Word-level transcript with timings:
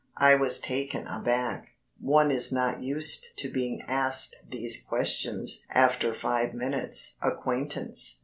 I 0.17 0.33
was 0.33 0.59
taken 0.59 1.05
aback. 1.05 1.75
One 1.99 2.31
is 2.31 2.51
not 2.51 2.81
used 2.81 3.37
to 3.37 3.49
being 3.51 3.83
asked 3.83 4.37
these 4.49 4.81
questions 4.81 5.61
after 5.69 6.11
five 6.15 6.55
minutes' 6.55 7.15
acquaintance. 7.21 8.19